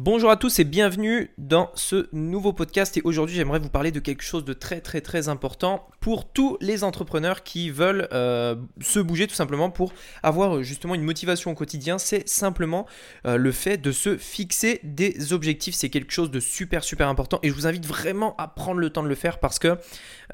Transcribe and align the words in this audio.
Bonjour 0.00 0.30
à 0.30 0.36
tous 0.36 0.60
et 0.60 0.64
bienvenue 0.64 1.32
dans 1.38 1.72
ce 1.74 2.08
nouveau 2.12 2.52
podcast 2.52 2.96
et 2.96 3.00
aujourd'hui 3.02 3.34
j'aimerais 3.34 3.58
vous 3.58 3.68
parler 3.68 3.90
de 3.90 3.98
quelque 3.98 4.22
chose 4.22 4.44
de 4.44 4.52
très 4.52 4.80
très 4.80 5.00
très 5.00 5.28
important 5.28 5.88
pour 5.98 6.30
tous 6.30 6.56
les 6.60 6.84
entrepreneurs 6.84 7.42
qui 7.42 7.68
veulent 7.70 8.06
euh, 8.12 8.54
se 8.80 9.00
bouger 9.00 9.26
tout 9.26 9.34
simplement 9.34 9.70
pour 9.70 9.92
avoir 10.22 10.62
justement 10.62 10.94
une 10.94 11.02
motivation 11.02 11.50
au 11.50 11.54
quotidien. 11.54 11.98
C'est 11.98 12.28
simplement 12.28 12.86
euh, 13.26 13.38
le 13.38 13.50
fait 13.50 13.76
de 13.76 13.90
se 13.90 14.16
fixer 14.16 14.78
des 14.84 15.32
objectifs. 15.32 15.74
C'est 15.74 15.90
quelque 15.90 16.12
chose 16.12 16.30
de 16.30 16.38
super 16.38 16.84
super 16.84 17.08
important 17.08 17.40
et 17.42 17.48
je 17.48 17.54
vous 17.54 17.66
invite 17.66 17.84
vraiment 17.84 18.36
à 18.36 18.46
prendre 18.46 18.78
le 18.78 18.90
temps 18.90 19.02
de 19.02 19.08
le 19.08 19.16
faire 19.16 19.40
parce 19.40 19.58
que 19.58 19.78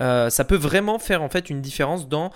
euh, 0.02 0.28
ça 0.28 0.44
peut 0.44 0.56
vraiment 0.56 0.98
faire 0.98 1.22
en 1.22 1.30
fait 1.30 1.48
une 1.48 1.62
différence 1.62 2.06
dans, 2.06 2.32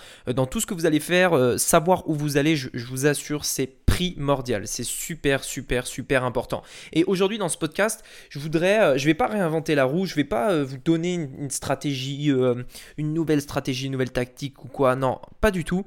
tout 0.50 0.60
ce 0.62 0.66
que 0.66 0.72
vous 0.72 0.86
allez 0.86 0.98
faire. 0.98 1.58
savoir 1.58 2.08
où 2.08 2.14
vous 2.14 2.38
allez, 2.38 2.56
je, 2.56 2.70
je 2.72 2.86
vous 2.86 3.04
assure, 3.04 3.44
c'est 3.44 3.84
primordial. 3.84 4.68
C'est 4.68 4.84
super, 4.84 5.42
super, 5.42 5.86
super 5.86 6.22
important. 6.22 6.62
Et 6.92 7.04
aujourd'hui, 7.18 7.38
dans 7.38 7.48
ce 7.48 7.58
podcast, 7.58 8.04
je 8.30 8.38
voudrais, 8.38 8.80
euh, 8.80 8.96
vais 8.96 9.12
pas 9.12 9.26
réinventer 9.26 9.74
la 9.74 9.82
roue, 9.82 10.06
je 10.06 10.14
vais 10.14 10.22
pas 10.22 10.52
euh, 10.52 10.64
vous 10.64 10.78
donner 10.78 11.14
une, 11.14 11.50
stratégie, 11.50 12.30
euh, 12.30 12.62
une 12.96 13.12
nouvelle 13.12 13.42
stratégie, 13.42 13.86
une 13.86 13.92
nouvelle 13.92 14.12
tactique 14.12 14.64
ou 14.64 14.68
quoi. 14.68 14.94
Non, 14.94 15.20
pas 15.40 15.50
du 15.50 15.64
tout. 15.64 15.84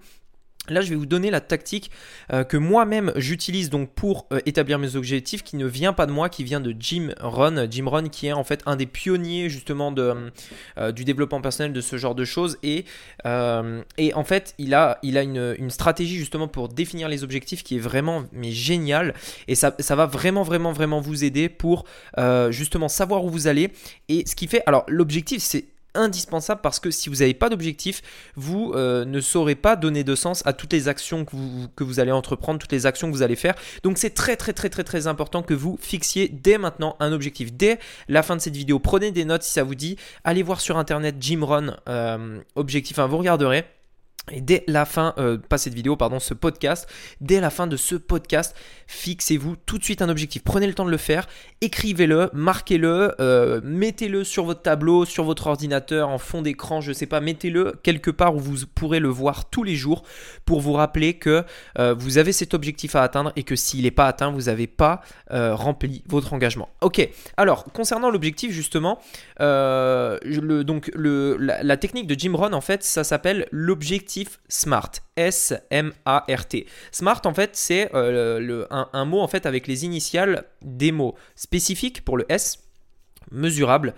Là, 0.69 0.81
je 0.81 0.91
vais 0.91 0.95
vous 0.95 1.07
donner 1.07 1.31
la 1.31 1.41
tactique 1.41 1.89
euh, 2.31 2.43
que 2.43 2.55
moi-même 2.55 3.11
j'utilise 3.15 3.71
donc 3.71 3.89
pour 3.89 4.27
euh, 4.31 4.39
établir 4.45 4.77
mes 4.77 4.95
objectifs, 4.95 5.43
qui 5.43 5.55
ne 5.55 5.65
vient 5.65 5.91
pas 5.91 6.05
de 6.05 6.11
moi, 6.11 6.29
qui 6.29 6.43
vient 6.43 6.59
de 6.59 6.75
Jim 6.79 7.09
Rohn. 7.19 7.67
Jim 7.69 7.87
Rohn, 7.87 8.09
qui 8.11 8.27
est 8.27 8.31
en 8.31 8.43
fait 8.43 8.61
un 8.67 8.75
des 8.75 8.85
pionniers 8.85 9.49
justement 9.49 9.93
euh, 9.97 10.91
du 10.91 11.03
développement 11.03 11.41
personnel 11.41 11.73
de 11.73 11.81
ce 11.81 11.97
genre 11.97 12.13
de 12.13 12.25
choses. 12.25 12.59
Et, 12.61 12.85
en 13.25 14.23
fait, 14.23 14.53
il 14.59 14.75
a, 14.75 14.99
une, 15.01 15.69
stratégie 15.71 16.17
justement 16.17 16.47
pour 16.47 16.69
définir 16.69 17.09
les 17.09 17.23
objectifs 17.23 17.63
qui 17.63 17.77
est 17.77 17.79
vraiment 17.79 18.25
mais 18.31 18.51
génial. 18.51 19.15
Et 19.47 19.55
ça, 19.55 19.75
ça 19.79 19.95
va 19.95 20.05
vraiment, 20.05 20.43
vraiment, 20.43 20.73
vraiment 20.73 21.01
vous 21.01 21.23
aider 21.23 21.49
pour 21.49 21.85
justement 22.49 22.87
savoir 22.87 23.25
où 23.25 23.29
vous 23.29 23.47
allez. 23.47 23.71
Et 24.09 24.25
ce 24.27 24.35
qui 24.35 24.45
fait, 24.45 24.61
alors 24.67 24.85
l'objectif, 24.87 25.41
c'est 25.41 25.65
indispensable 25.93 26.61
parce 26.61 26.79
que 26.79 26.91
si 26.91 27.09
vous 27.09 27.17
n'avez 27.17 27.33
pas 27.33 27.49
d'objectif, 27.49 28.01
vous 28.35 28.73
euh, 28.75 29.05
ne 29.05 29.19
saurez 29.21 29.55
pas 29.55 29.75
donner 29.75 30.03
de 30.03 30.15
sens 30.15 30.45
à 30.45 30.53
toutes 30.53 30.73
les 30.73 30.87
actions 30.87 31.25
que 31.25 31.35
vous, 31.35 31.67
que 31.75 31.83
vous 31.83 31.99
allez 31.99 32.11
entreprendre, 32.11 32.59
toutes 32.59 32.71
les 32.71 32.85
actions 32.85 33.09
que 33.09 33.15
vous 33.15 33.23
allez 33.23 33.35
faire. 33.35 33.55
Donc 33.83 33.97
c'est 33.97 34.11
très 34.11 34.35
très 34.35 34.53
très 34.53 34.69
très 34.69 34.83
très 34.83 35.07
important 35.07 35.43
que 35.43 35.53
vous 35.53 35.77
fixiez 35.81 36.27
dès 36.29 36.57
maintenant 36.57 36.95
un 36.99 37.11
objectif. 37.11 37.53
Dès 37.53 37.79
la 38.07 38.23
fin 38.23 38.35
de 38.35 38.41
cette 38.41 38.55
vidéo, 38.55 38.79
prenez 38.79 39.11
des 39.11 39.25
notes 39.25 39.43
si 39.43 39.51
ça 39.51 39.63
vous 39.63 39.75
dit. 39.75 39.97
Allez 40.23 40.43
voir 40.43 40.61
sur 40.61 40.77
internet 40.77 41.15
Jim 41.19 41.41
euh, 41.87 42.39
objectif, 42.55 42.99
vous 42.99 43.17
regarderez. 43.17 43.65
Et 44.29 44.39
dès 44.39 44.63
la 44.67 44.85
fin, 44.85 45.15
euh, 45.17 45.37
pas 45.37 45.57
cette 45.57 45.73
vidéo, 45.73 45.95
pardon, 45.95 46.19
ce 46.19 46.35
podcast, 46.35 46.87
dès 47.21 47.41
la 47.41 47.49
fin 47.49 47.65
de 47.65 47.75
ce 47.75 47.95
podcast, 47.95 48.55
fixez-vous 48.85 49.55
tout 49.65 49.79
de 49.79 49.83
suite 49.83 50.03
un 50.03 50.09
objectif. 50.09 50.43
Prenez 50.43 50.67
le 50.67 50.75
temps 50.75 50.85
de 50.85 50.91
le 50.91 50.97
faire, 50.97 51.27
écrivez-le, 51.61 52.29
marquez-le, 52.31 53.15
euh, 53.19 53.61
mettez-le 53.63 54.23
sur 54.23 54.45
votre 54.45 54.61
tableau, 54.61 55.05
sur 55.05 55.23
votre 55.23 55.47
ordinateur, 55.47 56.07
en 56.07 56.19
fond 56.19 56.43
d'écran, 56.43 56.81
je 56.81 56.93
sais 56.93 57.07
pas, 57.07 57.19
mettez-le 57.19 57.73
quelque 57.81 58.11
part 58.11 58.35
où 58.35 58.39
vous 58.39 58.67
pourrez 58.75 58.99
le 58.99 59.09
voir 59.09 59.49
tous 59.49 59.63
les 59.63 59.75
jours 59.75 60.03
pour 60.45 60.61
vous 60.61 60.73
rappeler 60.73 61.15
que 61.15 61.43
euh, 61.79 61.95
vous 61.97 62.19
avez 62.19 62.31
cet 62.31 62.53
objectif 62.53 62.95
à 62.95 63.01
atteindre 63.01 63.33
et 63.35 63.41
que 63.41 63.55
s'il 63.55 63.83
n'est 63.83 63.91
pas 63.91 64.05
atteint, 64.05 64.29
vous 64.31 64.43
n'avez 64.43 64.67
pas 64.67 65.01
rempli 65.31 66.03
votre 66.07 66.33
engagement. 66.33 66.69
Ok, 66.81 67.07
alors 67.37 67.63
concernant 67.65 68.09
l'objectif 68.09 68.51
justement, 68.51 68.99
donc 69.39 70.91
la, 70.93 71.77
technique 71.77 72.05
de 72.05 72.19
Jim 72.19 72.33
Rohn 72.35 72.53
en 72.53 72.61
fait, 72.61 72.83
ça 72.83 73.03
s'appelle 73.03 73.47
l'objectif 73.51 74.10
SMART. 74.47 74.91
S-M-A-R-T. 75.15 76.65
SMART, 76.91 77.21
en 77.25 77.33
fait, 77.33 77.51
c'est 77.53 77.93
euh, 77.93 78.65
un, 78.69 79.05
mot 79.05 79.21
en 79.21 79.27
fait 79.27 79.45
avec 79.45 79.67
les 79.67 79.85
initiales 79.85 80.45
des 80.61 80.91
mots 80.91 81.15
spécifiques 81.35 82.03
pour 82.03 82.17
le 82.17 82.25
S, 82.29 82.59
mesurable, 83.31 83.93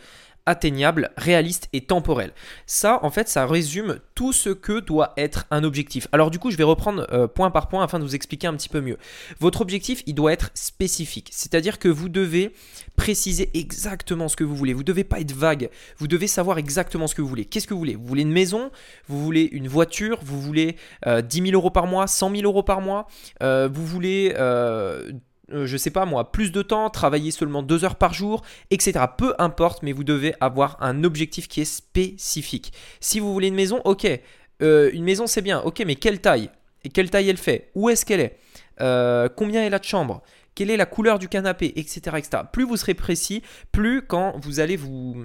atteignable, 0.45 1.11
réaliste 1.17 1.69
et 1.73 1.81
temporel. 1.81 2.31
Ça, 2.65 2.99
en 3.03 3.09
fait, 3.09 3.29
ça 3.29 3.45
résume 3.45 3.99
tout 4.15 4.33
ce 4.33 4.49
que 4.49 4.79
doit 4.79 5.13
être 5.17 5.45
un 5.51 5.63
objectif. 5.63 6.07
Alors 6.11 6.31
du 6.31 6.39
coup, 6.39 6.51
je 6.51 6.57
vais 6.57 6.63
reprendre 6.63 7.07
euh, 7.11 7.27
point 7.27 7.51
par 7.51 7.69
point 7.69 7.83
afin 7.83 7.99
de 7.99 8.03
vous 8.03 8.15
expliquer 8.15 8.47
un 8.47 8.53
petit 8.55 8.69
peu 8.69 8.81
mieux. 8.81 8.97
Votre 9.39 9.61
objectif, 9.61 10.03
il 10.05 10.15
doit 10.15 10.33
être 10.33 10.51
spécifique, 10.53 11.29
c'est-à-dire 11.31 11.79
que 11.79 11.87
vous 11.87 12.09
devez 12.09 12.53
préciser 12.95 13.49
exactement 13.53 14.27
ce 14.27 14.35
que 14.35 14.43
vous 14.43 14.55
voulez. 14.55 14.73
Vous 14.73 14.79
ne 14.81 14.85
devez 14.85 15.03
pas 15.03 15.19
être 15.19 15.31
vague, 15.31 15.69
vous 15.97 16.07
devez 16.07 16.27
savoir 16.27 16.57
exactement 16.57 17.07
ce 17.07 17.15
que 17.15 17.21
vous 17.21 17.27
voulez. 17.27 17.45
Qu'est-ce 17.45 17.67
que 17.67 17.73
vous 17.73 17.79
voulez? 17.79 17.95
Vous 17.95 18.05
voulez 18.05 18.23
une 18.23 18.31
maison? 18.31 18.71
Vous 19.07 19.23
voulez 19.23 19.49
une 19.51 19.67
voiture? 19.67 20.19
Vous 20.23 20.41
voulez 20.41 20.75
10 21.05 21.07
euh, 21.07 21.21
000 21.31 21.45
euros 21.53 21.69
par 21.69 21.87
mois? 21.87 22.07
100 22.07 22.35
000 22.35 22.43
euros 22.43 22.63
par 22.63 22.81
mois? 22.81 23.07
Euh, 23.41 23.69
Vous 23.71 23.85
voulez 23.85 24.33
euh, 25.53 25.65
je 25.65 25.77
sais 25.77 25.91
pas 25.91 26.05
moi, 26.05 26.31
plus 26.31 26.51
de 26.51 26.61
temps, 26.61 26.89
travailler 26.89 27.31
seulement 27.31 27.63
deux 27.63 27.85
heures 27.85 27.95
par 27.95 28.13
jour, 28.13 28.43
etc. 28.71 29.05
Peu 29.17 29.33
importe, 29.39 29.83
mais 29.83 29.91
vous 29.91 30.03
devez 30.03 30.33
avoir 30.39 30.77
un 30.81 31.03
objectif 31.03 31.47
qui 31.47 31.61
est 31.61 31.65
spécifique. 31.65 32.73
Si 32.99 33.19
vous 33.19 33.33
voulez 33.33 33.47
une 33.47 33.55
maison, 33.55 33.81
ok, 33.85 34.07
euh, 34.61 34.89
une 34.93 35.03
maison 35.03 35.27
c'est 35.27 35.41
bien, 35.41 35.61
ok, 35.61 35.83
mais 35.85 35.95
quelle 35.95 36.19
taille? 36.21 36.49
Et 36.83 36.89
quelle 36.89 37.09
taille 37.09 37.29
elle 37.29 37.37
fait? 37.37 37.71
Où 37.75 37.89
est-ce 37.89 38.05
qu'elle 38.05 38.19
est, 38.19 38.37
euh, 38.81 39.29
Combien 39.35 39.63
est 39.63 39.69
la 39.69 39.81
chambre? 39.81 40.21
Quelle 40.55 40.69
est 40.69 40.77
la 40.77 40.85
couleur 40.85 41.17
du 41.17 41.29
canapé? 41.29 41.73
Etc., 41.75 42.01
etc. 42.17 42.43
Plus 42.51 42.65
vous 42.65 42.77
serez 42.77 42.93
précis, 42.93 43.41
plus 43.71 44.01
quand 44.05 44.35
vous 44.41 44.59
allez 44.59 44.75
vous 44.75 45.15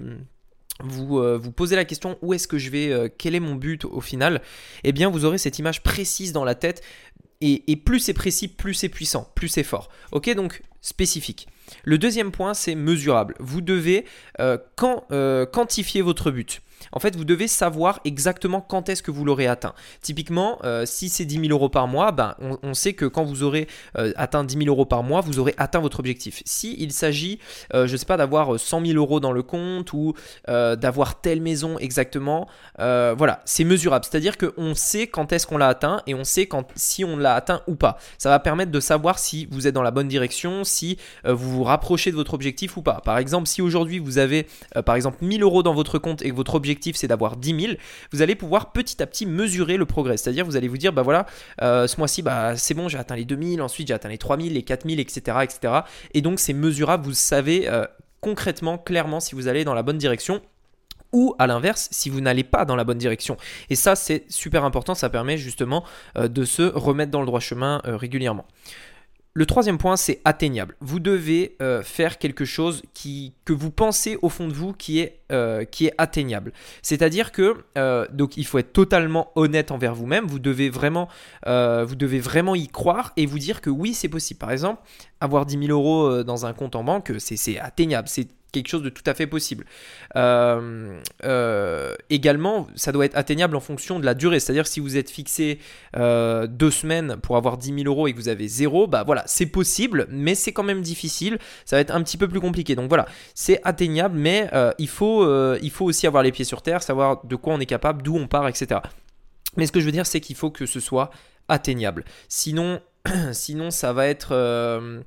vous 0.81 1.21
vous 1.39 1.51
posez 1.51 1.75
la 1.75 1.85
question 1.85 2.17
où 2.21 2.33
est-ce 2.33 2.47
que 2.47 2.57
je 2.57 2.69
vais, 2.69 3.11
quel 3.17 3.35
est 3.35 3.39
mon 3.39 3.55
but 3.55 3.85
au 3.85 4.01
final, 4.01 4.41
eh 4.83 4.91
bien 4.91 5.09
vous 5.09 5.25
aurez 5.25 5.37
cette 5.37 5.59
image 5.59 5.83
précise 5.83 6.31
dans 6.31 6.45
la 6.45 6.55
tête 6.55 6.81
et, 7.41 7.75
plus 7.77 7.99
c'est 7.99 8.13
précis, 8.13 8.47
plus 8.49 8.73
c'est 8.73 8.89
puissant, 8.89 9.31
plus 9.33 9.47
c'est 9.47 9.63
fort. 9.63 9.89
Ok, 10.11 10.29
donc 10.35 10.61
spécifique. 10.81 11.47
Le 11.83 11.97
deuxième 11.97 12.31
point, 12.31 12.53
c'est 12.53 12.75
mesurable. 12.75 13.35
Vous 13.39 13.61
devez 13.61 14.05
euh, 14.39 14.57
euh, 15.11 15.45
quantifier 15.45 16.01
votre 16.01 16.31
but. 16.31 16.61
En 16.91 16.99
fait, 16.99 17.15
vous 17.15 17.25
devez 17.25 17.47
savoir 17.47 17.99
exactement 18.05 18.61
quand 18.61 18.89
est-ce 18.89 19.03
que 19.03 19.11
vous 19.11 19.25
l'aurez 19.25 19.47
atteint. 19.47 19.73
Typiquement, 20.01 20.59
euh, 20.63 20.85
si 20.85 21.09
c'est 21.09 21.25
10 21.25 21.47
000 21.47 21.47
euros 21.49 21.69
par 21.69 21.87
mois, 21.87 22.11
ben, 22.11 22.35
on, 22.63 22.73
sait 22.73 22.93
que 22.93 23.05
quand 23.05 23.23
vous 23.23 23.43
aurez 23.43 23.67
euh, 23.97 24.11
atteint 24.15 24.43
10 24.43 24.57
000 24.57 24.67
euros 24.69 24.85
par 24.85 25.03
mois, 25.03 25.21
vous 25.21 25.39
aurez 25.39 25.53
atteint 25.57 25.79
votre 25.79 25.99
objectif. 25.99 26.41
Si 26.45 26.75
il 26.79 26.91
s'agit, 26.91 27.39
euh, 27.73 27.87
je 27.87 27.93
ne 27.93 27.97
sais 27.97 28.05
pas, 28.05 28.17
d'avoir 28.17 28.59
100 28.59 28.85
000 28.85 28.97
euros 28.97 29.19
dans 29.19 29.31
le 29.31 29.43
compte 29.43 29.93
ou 29.93 30.13
d'avoir 30.47 31.21
telle 31.21 31.41
maison 31.41 31.77
exactement, 31.77 32.47
voilà, 32.77 33.41
c'est 33.45 33.63
mesurable. 33.63 34.05
C'est-à-dire 34.09 34.37
qu'on 34.37 34.73
sait 34.75 35.07
quand 35.07 35.31
est-ce 35.33 35.47
qu'on 35.47 35.57
l'a 35.57 35.67
atteint 35.67 36.01
et 36.07 36.13
on 36.13 36.23
sait 36.23 36.45
quand, 36.45 36.67
si 36.75 37.03
on 37.03 37.17
l'a 37.17 37.35
atteint 37.35 37.61
ou 37.67 37.75
pas. 37.75 37.97
Ça 38.17 38.29
va 38.29 38.39
permettre 38.39 38.71
de 38.71 38.79
savoir 38.79 39.19
si 39.19 39.47
vous 39.51 39.67
êtes 39.67 39.73
dans 39.73 39.81
la 39.81 39.91
bonne 39.91 40.07
direction, 40.07 40.63
si 40.63 40.97
vous 41.25 41.51
vous 41.51 41.63
rapprochez 41.63 42.11
de 42.11 42.15
votre 42.15 42.33
objectif 42.33 42.77
ou 42.77 42.81
pas. 42.81 43.01
Par 43.03 43.17
exemple, 43.17 43.47
si 43.47 43.61
aujourd'hui 43.61 43.99
vous 43.99 44.17
avez, 44.17 44.47
par 44.85 44.95
exemple, 44.95 45.17
1000 45.21 45.43
euros 45.43 45.63
dans 45.63 45.73
votre 45.73 45.99
compte 45.99 46.21
et 46.21 46.29
que 46.29 46.35
votre 46.35 46.55
objectif 46.55 46.68
c'est 46.95 47.07
d'avoir 47.07 47.37
10 47.37 47.61
000, 47.61 47.73
vous 48.11 48.21
allez 48.21 48.35
pouvoir 48.35 48.71
petit 48.71 49.01
à 49.01 49.07
petit 49.07 49.25
mesurer 49.25 49.77
le 49.77 49.85
progrès. 49.85 50.17
C'est-à-dire, 50.17 50.45
vous 50.45 50.55
allez 50.55 50.67
vous 50.67 50.77
dire, 50.77 50.93
bah 50.93 51.01
voilà, 51.01 51.25
euh, 51.61 51.87
ce 51.87 51.97
mois-ci, 51.97 52.21
bah, 52.21 52.55
c'est 52.55 52.73
bon, 52.73 52.87
j'ai 52.87 52.97
atteint 52.97 53.15
les 53.15 53.25
2000, 53.25 53.61
ensuite 53.61 53.87
j'ai 53.87 53.93
atteint 53.93 54.09
les 54.09 54.17
3000, 54.17 54.53
les 54.53 54.63
4000, 54.63 54.99
etc., 54.99 55.37
etc. 55.43 55.73
Et 56.13 56.21
donc, 56.21 56.39
c'est 56.39 56.53
mesurable, 56.53 57.05
vous 57.05 57.13
savez 57.13 57.69
euh, 57.69 57.85
concrètement, 58.21 58.77
clairement, 58.77 59.19
si 59.19 59.35
vous 59.35 59.47
allez 59.47 59.63
dans 59.63 59.73
la 59.73 59.83
bonne 59.83 59.97
direction 59.97 60.41
ou 61.11 61.33
à 61.39 61.47
l'inverse 61.47 61.87
si 61.91 62.11
vous 62.11 62.21
n'allez 62.21 62.43
pas 62.43 62.65
dans 62.65 62.75
la 62.75 62.83
bonne 62.83 62.99
direction. 62.99 63.35
Et 63.71 63.75
ça 63.75 63.95
c'est 63.95 64.25
super 64.29 64.63
important, 64.63 64.93
ça 64.93 65.09
permet 65.09 65.39
justement 65.39 65.83
euh, 66.17 66.27
de 66.27 66.43
se 66.43 66.61
remettre 66.61 67.09
dans 67.09 67.21
le 67.21 67.25
droit 67.25 67.39
chemin 67.39 67.81
régulièrement. 67.83 68.45
Le 69.35 69.45
troisième 69.45 69.77
point, 69.77 69.95
c'est 69.95 70.21
atteignable. 70.25 70.75
Vous 70.81 70.99
devez 70.99 71.55
euh, 71.61 71.83
faire 71.83 72.17
quelque 72.17 72.45
chose 72.45 72.81
qui, 72.95 73.33
que 73.45 73.53
vous 73.53 73.69
pensez 73.69 74.17
au 74.23 74.29
fond 74.29 74.47
de 74.47 74.53
vous 74.53 74.73
qui 74.73 74.99
est, 74.99 75.19
euh, 75.31 75.63
atteignable. 75.99 76.51
C'est-à-dire 76.81 77.31
que 77.31 77.55
euh, 77.77 78.07
donc 78.11 78.37
il 78.37 78.45
faut 78.45 78.57
être 78.57 78.73
totalement 78.73 79.31
honnête 79.35 79.69
envers 79.71 79.93
vous-même. 79.93 80.25
Vous 80.25 80.39
devez 80.39 80.69
vraiment, 80.69 81.07
vous 81.45 81.95
devez 81.95 82.19
vraiment 82.19 82.55
y 82.55 82.67
croire 82.67 83.13
et 83.17 83.27
vous 83.27 83.39
dire 83.39 83.61
que 83.61 83.69
oui, 83.69 83.93
c'est 83.93 84.09
possible. 84.09 84.39
Par 84.39 84.51
exemple, 84.51 84.81
avoir 85.21 85.45
10 85.45 85.67
000 85.67 85.71
euros 85.71 86.23
dans 86.23 86.45
un 86.45 86.53
compte 86.53 86.75
en 86.75 86.83
banque, 86.83 87.13
c'est 87.19 87.59
atteignable. 87.59 88.07
C'est 88.07 88.27
quelque 88.51 88.67
chose 88.67 88.81
de 88.81 88.89
tout 88.89 89.03
à 89.05 89.13
fait 89.13 89.27
possible. 89.27 89.65
Euh, 90.15 90.99
euh, 91.23 91.95
également, 92.09 92.67
ça 92.75 92.91
doit 92.91 93.05
être 93.05 93.17
atteignable 93.17 93.55
en 93.55 93.59
fonction 93.59 93.99
de 93.99 94.05
la 94.05 94.13
durée. 94.13 94.39
C'est-à-dire 94.39 94.67
si 94.67 94.79
vous 94.79 94.97
êtes 94.97 95.09
fixé 95.09 95.59
euh, 95.97 96.47
deux 96.47 96.71
semaines 96.71 97.17
pour 97.17 97.37
avoir 97.37 97.57
10 97.57 97.83
000 97.83 97.87
euros 97.87 98.07
et 98.07 98.13
que 98.13 98.17
vous 98.17 98.29
avez 98.29 98.47
zéro, 98.47 98.87
bah 98.87 99.03
voilà, 99.05 99.23
c'est 99.27 99.45
possible, 99.45 100.07
mais 100.09 100.35
c'est 100.35 100.51
quand 100.51 100.63
même 100.63 100.81
difficile. 100.81 101.37
Ça 101.65 101.75
va 101.75 101.81
être 101.81 101.93
un 101.93 102.01
petit 102.03 102.17
peu 102.17 102.27
plus 102.27 102.41
compliqué. 102.41 102.75
Donc 102.75 102.89
voilà, 102.89 103.05
c'est 103.35 103.61
atteignable, 103.63 104.17
mais 104.17 104.49
il, 104.77 104.87
faut, 104.87 105.25
il 105.57 105.71
faut 105.71 105.85
aussi 105.85 106.07
avoir 106.07 106.23
les 106.23 106.31
pieds 106.31 106.45
sur 106.45 106.61
terre, 106.61 106.83
savoir 106.83 107.25
de 107.25 107.35
quoi 107.35 107.53
on 107.53 107.59
est 107.59 107.65
capable, 107.65 108.01
d'où 108.01 108.15
on 108.15 108.27
part, 108.27 108.47
etc. 108.47 108.81
Mais 109.57 109.65
ce 109.65 109.71
que 109.71 109.79
je 109.79 109.85
veux 109.85 109.91
dire, 109.91 110.05
c'est 110.05 110.21
qu'il 110.21 110.35
faut 110.35 110.51
que 110.51 110.65
ce 110.65 110.79
soit 110.79 111.09
atteignable. 111.47 112.05
Sinon, 112.27 112.79
sinon 113.33 113.71
ça 113.71 113.93
va 113.93 114.07
être 114.07 115.03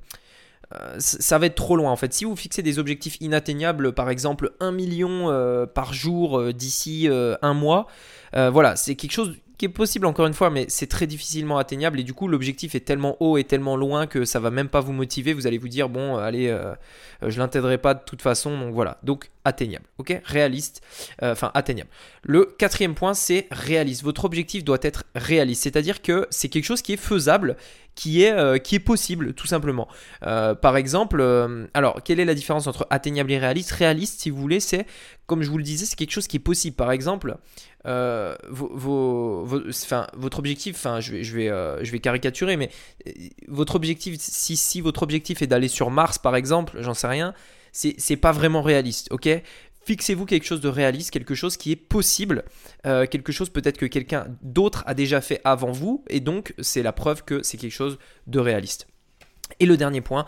ça 0.97 1.37
va 1.37 1.45
être 1.45 1.55
trop 1.55 1.75
loin 1.75 1.91
en 1.91 1.95
fait. 1.95 2.13
Si 2.13 2.25
vous 2.25 2.35
fixez 2.35 2.63
des 2.63 2.79
objectifs 2.79 3.17
inatteignables, 3.21 3.93
par 3.93 4.09
exemple 4.09 4.53
1 4.59 4.71
million 4.71 5.67
par 5.73 5.93
jour 5.93 6.51
d'ici 6.53 7.07
un 7.41 7.53
mois, 7.53 7.87
voilà, 8.33 8.75
c'est 8.75 8.95
quelque 8.95 9.11
chose 9.11 9.35
qui 9.57 9.65
est 9.65 9.69
possible 9.69 10.05
encore 10.05 10.25
une 10.27 10.33
fois, 10.33 10.49
mais 10.49 10.65
c'est 10.67 10.87
très 10.87 11.07
difficilement 11.07 11.57
atteignable 11.57 11.99
et 11.99 12.03
du 12.03 12.13
coup 12.13 12.27
l'objectif 12.27 12.75
est 12.75 12.81
tellement 12.81 13.17
haut 13.19 13.37
et 13.37 13.43
tellement 13.43 13.77
loin 13.77 14.07
que 14.07 14.25
ça 14.25 14.39
va 14.39 14.51
même 14.51 14.69
pas 14.69 14.79
vous 14.79 14.93
motiver. 14.93 15.33
Vous 15.33 15.47
allez 15.47 15.57
vous 15.57 15.67
dire 15.67 15.89
bon, 15.89 16.17
allez, 16.17 16.47
euh, 16.47 16.73
je 17.25 17.37
l'intégrerai 17.39 17.77
pas 17.77 17.93
de 17.93 18.01
toute 18.05 18.21
façon, 18.21 18.57
donc 18.57 18.73
voilà. 18.73 18.97
Donc 19.03 19.29
atteignable, 19.45 19.85
ok, 19.97 20.21
réaliste, 20.25 20.81
euh, 21.21 21.33
enfin 21.33 21.51
atteignable. 21.53 21.89
Le 22.23 22.45
quatrième 22.45 22.95
point, 22.95 23.13
c'est 23.13 23.47
réaliste. 23.51 24.03
Votre 24.03 24.25
objectif 24.25 24.63
doit 24.63 24.79
être 24.81 25.03
réaliste, 25.15 25.63
c'est-à-dire 25.63 26.01
que 26.01 26.27
c'est 26.29 26.49
quelque 26.49 26.65
chose 26.65 26.81
qui 26.81 26.93
est 26.93 26.97
faisable 26.97 27.57
qui 27.95 28.23
est, 28.23 28.31
euh, 28.31 28.57
qui 28.57 28.73
est 28.73 28.79
possible, 28.79 29.35
tout 29.35 29.45
simplement. 29.45 29.87
par 30.21 30.77
exemple, 30.77 31.21
alors, 31.75 32.01
quelle 32.03 32.19
est 32.19 32.25
la 32.25 32.33
différence 32.33 32.65
entre 32.65 32.87
atteignable 32.89 33.31
et 33.31 33.37
réaliste? 33.37 33.71
Réaliste, 33.71 34.21
si 34.21 34.31
vous 34.31 34.37
voulez, 34.37 34.59
c'est, 34.59 34.87
comme 35.27 35.43
je 35.43 35.49
vous 35.51 35.59
le 35.59 35.63
disais, 35.63 35.85
c'est 35.85 35.95
quelque 35.95 36.11
chose 36.11 36.27
qui 36.27 36.37
est 36.37 36.39
possible. 36.39 36.75
Par 36.75 36.91
exemple, 36.91 37.37
euh, 37.85 38.35
votre 38.53 40.39
objectif, 40.39 40.75
enfin, 40.75 40.99
je 40.99 41.11
vais, 41.11 41.23
je, 41.23 41.35
vais, 41.35 41.49
euh, 41.49 41.83
je 41.83 41.91
vais 41.91 41.99
caricaturer, 41.99 42.57
mais 42.57 42.69
euh, 43.07 43.11
votre 43.47 43.75
objectif, 43.75 44.15
si, 44.19 44.55
si 44.55 44.81
votre 44.81 45.03
objectif 45.03 45.41
est 45.41 45.47
d'aller 45.47 45.67
sur 45.67 45.91
Mars, 45.91 46.17
par 46.17 46.35
exemple, 46.35 46.77
j'en 46.79 46.93
sais 46.93 47.07
rien, 47.07 47.33
c'est 47.71 48.17
pas 48.17 48.31
vraiment 48.31 48.61
réaliste, 48.61 49.07
ok? 49.11 49.29
Fixez-vous 49.85 50.25
quelque 50.25 50.45
chose 50.45 50.61
de 50.61 50.69
réaliste, 50.69 51.11
quelque 51.11 51.35
chose 51.35 51.57
qui 51.57 51.71
est 51.71 51.75
possible, 51.75 52.45
quelque 52.83 53.33
chose 53.33 53.49
peut-être 53.49 53.77
que 53.77 53.85
quelqu'un 53.87 54.27
d'autre 54.41 54.83
a 54.85 54.93
déjà 54.93 55.19
fait 55.19 55.41
avant 55.43 55.71
vous, 55.71 56.05
et 56.07 56.21
donc 56.21 56.53
c'est 56.59 56.83
la 56.83 56.93
preuve 56.93 57.25
que 57.25 57.43
c'est 57.43 57.57
quelque 57.57 57.73
chose 57.73 57.97
de 58.27 58.39
réaliste. 58.39 58.87
Et 59.59 59.65
le 59.65 59.75
dernier 59.75 59.99
point, 59.99 60.25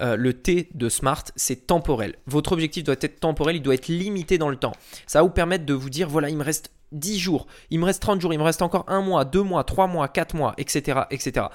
le 0.00 0.32
T 0.34 0.68
de 0.74 0.88
SMART, 0.88 1.24
c'est 1.34 1.66
temporel. 1.66 2.14
Votre 2.26 2.52
objectif 2.52 2.84
doit 2.84 2.94
être 3.00 3.18
temporel, 3.18 3.56
il 3.56 3.62
doit 3.62 3.74
être 3.74 3.88
limité 3.88 4.38
dans 4.38 4.50
le 4.50 4.56
temps. 4.56 4.72
Ça 5.06 5.18
va 5.18 5.24
vous 5.24 5.30
permettre 5.30 5.64
de 5.64 5.74
vous 5.74 5.90
dire, 5.90 6.08
voilà, 6.08 6.28
il 6.28 6.36
me 6.36 6.44
reste 6.44 6.70
10 6.92 7.18
jours, 7.18 7.46
il 7.70 7.80
me 7.80 7.84
reste 7.84 8.02
30 8.02 8.20
jours, 8.20 8.32
il 8.32 8.38
me 8.38 8.44
reste 8.44 8.62
encore 8.62 8.84
un 8.88 9.00
mois, 9.00 9.24
deux 9.24 9.42
mois, 9.42 9.64
trois 9.64 9.86
mois, 9.86 10.08
quatre 10.08 10.34
mois, 10.34 10.54
etc. 10.58 11.02
etc. 11.10 11.46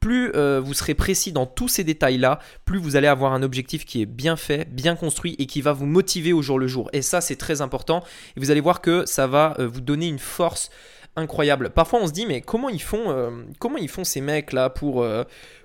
Plus 0.00 0.30
euh, 0.34 0.60
vous 0.62 0.74
serez 0.74 0.94
précis 0.94 1.32
dans 1.32 1.46
tous 1.46 1.68
ces 1.68 1.84
détails-là, 1.84 2.38
plus 2.64 2.78
vous 2.78 2.96
allez 2.96 3.08
avoir 3.08 3.32
un 3.32 3.42
objectif 3.42 3.84
qui 3.84 4.02
est 4.02 4.06
bien 4.06 4.36
fait, 4.36 4.72
bien 4.72 4.94
construit 4.94 5.34
et 5.38 5.46
qui 5.46 5.62
va 5.62 5.72
vous 5.72 5.86
motiver 5.86 6.32
au 6.32 6.42
jour 6.42 6.58
le 6.58 6.66
jour. 6.66 6.90
Et 6.92 7.02
ça, 7.02 7.20
c'est 7.20 7.36
très 7.36 7.60
important. 7.60 8.04
Et 8.36 8.40
vous 8.40 8.50
allez 8.50 8.60
voir 8.60 8.80
que 8.80 9.06
ça 9.06 9.26
va 9.26 9.56
euh, 9.58 9.66
vous 9.66 9.80
donner 9.80 10.06
une 10.06 10.18
force 10.18 10.70
incroyable. 11.16 11.70
Parfois, 11.70 12.00
on 12.02 12.06
se 12.06 12.12
dit, 12.12 12.26
mais 12.26 12.42
comment 12.42 12.68
ils 12.68 12.82
font, 12.82 13.10
euh, 13.10 13.30
comment 13.58 13.78
ils 13.78 13.88
font 13.88 14.04
ces 14.04 14.20
mecs-là 14.20 14.68
pour, 14.68 15.06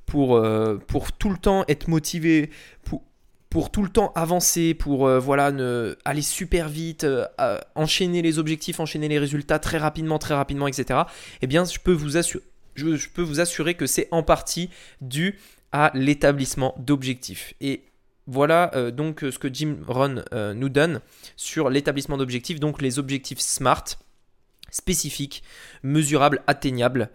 pour, 0.06 0.42
pour 0.88 1.12
tout 1.12 1.30
le 1.30 1.38
temps 1.38 1.66
être 1.68 1.90
motivés, 1.90 2.50
pour, 2.84 3.04
pour 3.51 3.69
tout 3.69 3.83
le 3.83 3.89
temps 3.89 4.13
avancer, 4.15 4.74
pour 4.74 5.06
euh, 5.06 5.19
voilà, 5.19 5.51
aller 6.06 6.21
super 6.21 6.69
vite, 6.69 7.03
euh, 7.03 7.27
enchaîner 7.75 8.21
les 8.21 8.39
objectifs, 8.39 8.80
enchaîner 8.80 9.09
les 9.09 9.19
résultats 9.19 9.59
très 9.59 9.77
rapidement, 9.77 10.18
très 10.19 10.33
rapidement, 10.33 10.68
etc. 10.68 11.01
Eh 11.42 11.48
bien, 11.48 11.65
je 11.65 11.77
peux 11.77 11.92
vous 11.92 12.18
assurer, 12.18 13.74
que 13.75 13.86
c'est 13.86 14.07
en 14.12 14.24
partie 14.24 14.69
dû 15.01 15.38
à 15.74 15.92
l'établissement 15.94 16.74
d'objectifs. 16.80 17.53
Et 17.59 17.83
voilà 18.25 18.71
euh, 18.75 18.89
donc 18.89 19.19
ce 19.19 19.38
que 19.38 19.53
Jim 19.53 19.75
Rohn 19.86 20.24
nous 20.31 20.69
donne 20.69 21.01
sur 21.36 21.69
l'établissement 21.69 22.18
d'objectifs, 22.18 22.62
donc 22.62 22.81
les 22.81 23.00
objectifs 23.00 23.39
SMART, 23.39 23.83
spécifiques, 24.69 25.44
mesurables, 25.83 26.42
atteignables 26.48 27.09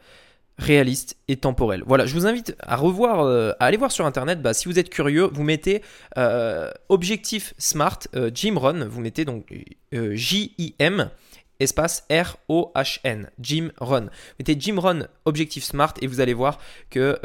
réaliste 0.59 1.17
et 1.29 1.37
temporel. 1.37 1.83
Voilà, 1.87 2.07
je 2.07 2.15
vous 2.15 2.27
invite 2.27 2.57
à 2.61 2.77
revoir, 2.77 3.21
euh, 3.21 3.53
aller 3.61 3.77
voir 3.77 3.93
sur 3.93 4.07
internet. 4.07 4.41
Bah, 4.41 4.55
si 4.55 4.69
vous 4.69 4.79
êtes 4.79 4.91
curieux, 4.91 5.29
vous 5.33 5.43
mettez 5.43 5.83
euh, 6.17 6.71
objectif 6.89 7.55
smart 7.59 7.99
euh, 8.15 8.31
Jim 8.35 8.55
Rohn. 8.57 8.85
Vous 8.85 9.01
mettez 9.01 9.25
donc 9.25 9.53
J-I-M 9.93 11.11
espace 11.59 12.07
R-O-H-N, 12.11 13.31
Jim 13.41 13.71
Rohn. 13.79 14.05
Vous 14.05 14.35
mettez 14.41 14.57
Jim 14.59 14.79
Rohn 14.79 15.09
objectif 15.25 15.65
smart 15.65 15.95
et 16.03 16.07
vous 16.07 16.21
allez 16.21 16.35
voir 16.35 16.59
que 16.91 17.19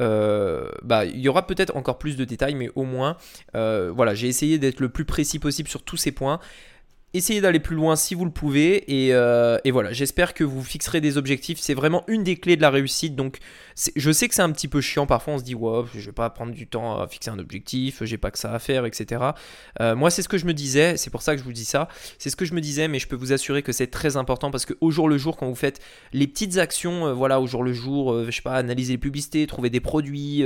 bah, 0.84 1.06
il 1.06 1.20
y 1.20 1.28
aura 1.28 1.48
peut-être 1.48 1.76
encore 1.76 1.98
plus 1.98 2.16
de 2.16 2.24
détails, 2.24 2.56
mais 2.56 2.70
au 2.76 2.84
moins, 2.84 3.18
voilà, 3.54 4.14
j'ai 4.14 4.30
essayé 4.30 4.58
d'être 4.58 4.80
le 4.80 4.88
plus 4.88 5.04
précis 5.04 5.38
possible 5.38 5.68
sur 5.68 5.84
tous 5.84 5.98
ces 5.98 6.14
points. 6.14 6.40
Essayez 7.14 7.42
d'aller 7.42 7.60
plus 7.60 7.76
loin 7.76 7.98
si 7.98 8.16
vous 8.16 8.24
le 8.24 8.32
pouvez. 8.32 8.86
Euh, 8.90 9.58
et, 9.66 9.72
voilà, 9.72 9.92
j'espère 9.92 10.34
que 10.34 10.46
vous 10.46 10.64
fixerez 10.64 11.02
des 11.02 11.18
objectifs. 11.18 11.60
C'est 11.60 11.74
vraiment 11.74 12.06
une 12.08 12.24
des 12.24 12.38
clés 12.38 12.56
de 12.56 12.62
la 12.62 12.70
réussite. 12.70 13.16
Donc, 13.16 13.40
je 13.96 14.12
sais 14.12 14.30
que 14.30 14.36
c'est 14.36 14.42
un 14.42 14.52
petit 14.52 14.70
peu 14.70 14.80
chiant. 14.80 15.06
Parfois, 15.06 15.34
on 15.34 15.38
se 15.38 15.44
dit, 15.44 15.54
wow, 15.54 15.88
je 15.94 16.06
vais 16.06 16.14
pas 16.14 16.30
prendre 16.30 16.54
du 16.54 16.68
temps 16.68 17.02
à 17.02 17.08
fixer 17.08 17.30
un 17.30 17.40
objectif, 17.40 18.04
j'ai 18.04 18.18
pas 18.18 18.32
que 18.32 18.40
ça 18.40 18.54
à 18.54 18.60
faire, 18.60 18.86
etc. 18.86 19.22
Euh, 19.82 19.96
moi, 19.96 20.10
c'est 20.10 20.22
ce 20.22 20.30
que 20.30 20.38
je 20.38 20.46
me 20.46 20.54
disais. 20.54 20.96
C'est 20.96 21.10
pour 21.10 21.22
ça 21.22 21.34
que 21.34 21.40
je 21.40 21.44
vous 21.44 21.54
dis 21.54 21.66
ça. 21.66 21.90
C'est 22.18 22.30
ce 22.30 22.38
que 22.38 22.46
je 22.46 22.54
me 22.54 22.62
disais, 22.62 22.88
mais 22.88 23.00
je 23.00 23.08
peux 23.08 23.18
vous 23.18 23.34
assurer 23.34 23.62
que 23.62 23.74
c'est 23.74 23.88
très 23.88 24.16
important 24.16 24.50
parce 24.50 24.66
qu'au 24.66 24.92
jour 24.92 25.10
le 25.10 25.18
jour, 25.18 25.36
quand 25.36 25.48
vous 25.48 25.56
faites 25.56 25.82
les 26.14 26.28
petites 26.28 26.58
actions, 26.60 27.08
euh, 27.08 27.14
voilà, 27.14 27.42
au 27.42 27.48
jour 27.48 27.64
le 27.64 27.74
jour, 27.74 28.24
je 28.26 28.32
sais 28.32 28.42
pas, 28.42 28.56
analyser 28.56 28.94
les 28.94 28.98
publicités, 28.98 29.46
trouver 29.48 29.70
des 29.70 29.82
produits, 29.82 30.46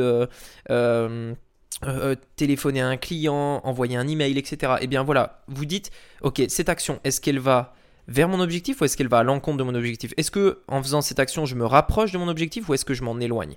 euh, 1.85 2.15
téléphoner 2.35 2.81
à 2.81 2.87
un 2.87 2.97
client, 2.97 3.61
envoyer 3.63 3.97
un 3.97 4.07
email, 4.07 4.37
etc. 4.37 4.73
Et 4.79 4.83
eh 4.83 4.87
bien 4.87 5.03
voilà, 5.03 5.43
vous 5.47 5.65
dites, 5.65 5.91
ok, 6.21 6.41
cette 6.47 6.69
action, 6.69 6.99
est-ce 7.03 7.21
qu'elle 7.21 7.39
va 7.39 7.73
vers 8.07 8.27
mon 8.27 8.39
objectif 8.39 8.81
ou 8.81 8.85
est-ce 8.85 8.97
qu'elle 8.97 9.07
va 9.07 9.19
à 9.19 9.23
l'encontre 9.23 9.57
de 9.57 9.63
mon 9.63 9.75
objectif? 9.75 10.13
Est-ce 10.17 10.31
que 10.31 10.59
en 10.67 10.81
faisant 10.81 11.01
cette 11.01 11.19
action, 11.19 11.45
je 11.45 11.55
me 11.55 11.65
rapproche 11.65 12.11
de 12.11 12.17
mon 12.17 12.27
objectif 12.27 12.69
ou 12.69 12.73
est-ce 12.73 12.85
que 12.85 12.93
je 12.93 13.03
m'en 13.03 13.19
éloigne? 13.19 13.55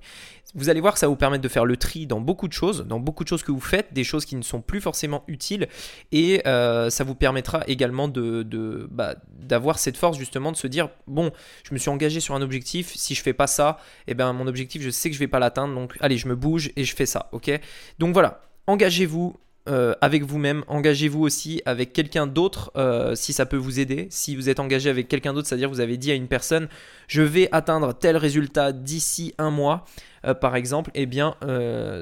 Vous 0.55 0.71
allez 0.71 0.81
voir 0.81 0.95
que 0.95 0.99
ça 0.99 1.09
vous 1.09 1.17
permettre 1.17 1.43
de 1.43 1.49
faire 1.49 1.67
le 1.67 1.77
tri 1.77 2.07
dans 2.07 2.21
beaucoup 2.21 2.49
de 2.49 2.55
choses, 2.55 2.87
dans 2.87 2.99
beaucoup 2.99 3.23
de 3.23 3.29
choses 3.29 3.43
que 3.43 3.53
vous 3.53 3.61
faites, 3.61 3.93
des 3.93 4.05
choses 4.05 4.25
qui 4.25 4.35
ne 4.35 4.43
sont 4.43 4.63
plus 4.63 4.81
forcément 4.81 5.23
utiles, 5.29 5.69
et 6.11 6.41
euh, 6.47 6.89
ça 6.89 7.05
vous 7.05 7.15
permettra 7.15 7.65
également 7.67 8.09
bah, 8.09 9.17
d'avoir 9.29 9.79
cette 9.79 9.99
force 9.99 10.17
justement 10.17 10.51
de 10.51 10.57
se 10.57 10.67
dire 10.67 10.89
bon, 11.07 11.33
je 11.65 11.75
me 11.75 11.79
suis 11.79 11.91
engagé 11.91 12.21
sur 12.21 12.35
un 12.35 12.41
objectif, 12.41 12.95
si 12.97 13.15
je 13.15 13.23
fais 13.23 13.35
pas 13.35 13.47
ça, 13.47 13.79
eh 14.07 14.15
ben 14.15 14.33
mon 14.33 14.47
objectif, 14.47 14.81
je 14.83 14.91
sais 14.91 15.11
que 15.11 15.15
je 15.15 15.21
vais 15.21 15.29
pas 15.29 15.39
l'atteindre, 15.39 15.75
donc 15.75 15.97
allez, 16.01 16.17
je 16.17 16.29
me 16.29 16.35
bouge 16.35 16.71
et 16.77 16.85
je 16.85 16.97
fais 16.97 17.07
ça, 17.07 17.29
ok? 17.33 17.51
Donc 17.99 18.15
voilà, 18.15 18.41
engagez-vous, 18.67 19.37
euh, 19.69 19.95
avec 20.01 20.23
vous-même, 20.23 20.65
engagez-vous 20.67 21.21
aussi 21.21 21.63
avec 21.67 21.93
quelqu'un 21.93 22.27
d'autre 22.27 22.73
euh, 22.77 23.15
si 23.15 23.33
ça 23.33 23.47
peut 23.47 23.57
vous 23.57 23.81
aider. 23.81 24.09
Si 24.11 24.35
vous 24.35 24.49
êtes 24.49 24.61
engagé 24.61 24.91
avec 24.91 25.09
quelqu'un 25.09 25.35
d'autre, 25.35 25.49
c'est-à-dire 25.49 25.69
vous 25.69 25.81
avez 25.81 25.97
dit 25.97 26.11
à 26.11 26.15
une 26.15 26.29
personne 26.29 26.69
je 27.07 27.23
vais 27.23 27.49
atteindre 27.53 27.95
tel 27.95 28.17
résultat 28.17 28.73
d'ici 28.73 29.35
un 29.39 29.51
mois, 29.51 29.85
euh, 30.27 30.35
par 30.35 30.57
exemple, 30.57 30.91
eh 30.95 31.07
bien 31.07 31.37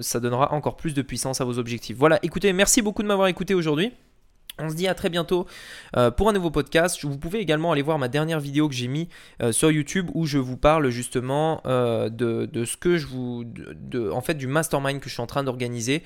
ça 0.00 0.20
donnera 0.20 0.52
encore 0.52 0.76
plus 0.76 0.94
de 0.94 1.02
puissance 1.02 1.40
à 1.40 1.44
vos 1.44 1.58
objectifs. 1.58 1.96
Voilà, 1.96 2.18
écoutez, 2.23 2.52
merci 2.52 2.82
beaucoup 2.82 3.02
de 3.02 3.08
m'avoir 3.08 3.28
écouté 3.28 3.54
aujourd'hui. 3.54 3.92
On 4.58 4.70
se 4.70 4.75
dit 4.75 4.88
à 4.88 4.94
très 4.94 5.10
bientôt 5.10 5.46
euh, 5.98 6.10
pour 6.10 6.30
un 6.30 6.32
nouveau 6.32 6.50
podcast. 6.50 7.04
Vous 7.04 7.18
pouvez 7.18 7.40
également 7.40 7.72
aller 7.72 7.82
voir 7.82 7.98
ma 7.98 8.08
dernière 8.08 8.40
vidéo 8.40 8.68
que 8.68 8.75
j'ai 8.75 8.88
mis 8.88 9.10
euh, 9.42 9.52
sur 9.52 9.70
YouTube 9.70 10.08
où 10.14 10.25
je 10.25 10.38
vous 10.38 10.56
parle 10.56 10.88
justement 10.88 11.60
euh, 11.66 12.08
de, 12.08 12.64
ce 12.64 12.78
que 12.78 12.96
je 12.96 13.06
vous, 13.06 13.44
en 14.10 14.20
fait, 14.22 14.34
du 14.34 14.46
mastermind 14.46 14.98
que 14.98 15.10
je 15.10 15.14
suis 15.14 15.22
en 15.22 15.26
train 15.26 15.44
d'organiser, 15.44 16.02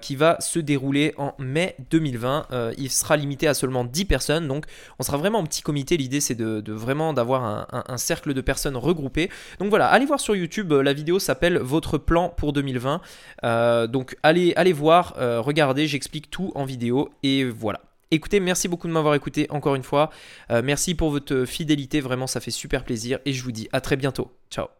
qui 0.00 0.16
va 0.16 0.36
se 0.40 0.58
dérouler 0.58 1.14
en 1.18 1.34
mai 1.38 1.74
2020. 1.90 2.46
il 2.78 2.90
sera 2.90 3.16
limité 3.16 3.48
à 3.48 3.54
seulement 3.54 3.84
10 3.84 4.04
personnes, 4.04 4.48
donc 4.48 4.66
on 4.98 5.02
sera 5.02 5.16
vraiment 5.16 5.40
en 5.40 5.44
petit 5.44 5.62
comité. 5.62 5.96
L'idée 5.96 6.20
c'est 6.20 6.40
vraiment 6.40 7.12
d'avoir 7.12 7.44
un, 7.44 7.66
un, 7.70 7.98
cercle 7.98 8.34
de 8.34 8.40
personnes 8.40 8.76
regroupées. 8.76 9.30
Donc 9.58 9.70
voilà, 9.70 9.88
allez 9.88 10.06
voir 10.06 10.20
sur 10.20 10.36
YouTube. 10.36 10.72
La 10.72 10.92
vidéo 10.92 11.18
s'appelle 11.18 11.58
Votre 11.58 11.98
plan 11.98 12.28
pour 12.28 12.52
2020. 12.52 13.00
donc 13.88 14.16
allez, 14.22 14.52
allez 14.56 14.72
voir, 14.72 15.14
regardez, 15.18 15.86
j'explique 15.86 16.30
tout 16.30 16.52
en 16.54 16.64
vidéo 16.64 17.10
et 17.22 17.44
voilà. 17.44 17.79
Écoutez, 18.10 18.40
merci 18.40 18.66
beaucoup 18.66 18.88
de 18.88 18.92
m'avoir 18.92 19.14
écouté 19.14 19.46
encore 19.50 19.76
une 19.76 19.84
fois. 19.84 20.10
Euh, 20.50 20.62
merci 20.64 20.94
pour 20.94 21.10
votre 21.10 21.44
fidélité, 21.44 22.00
vraiment 22.00 22.26
ça 22.26 22.40
fait 22.40 22.50
super 22.50 22.84
plaisir 22.84 23.18
et 23.24 23.32
je 23.32 23.42
vous 23.44 23.52
dis 23.52 23.68
à 23.72 23.80
très 23.80 23.96
bientôt. 23.96 24.32
Ciao 24.50 24.79